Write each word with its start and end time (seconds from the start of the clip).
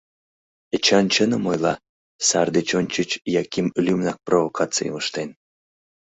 Эчан 0.75 1.05
чыным 1.13 1.43
ойла, 1.51 1.73
сар 2.27 2.47
деч 2.55 2.69
ончыч 2.79 3.09
Яким 3.41 3.67
лӱмынак 3.85 4.17
провокацийым 4.27 4.95
ыштен. 5.01 5.29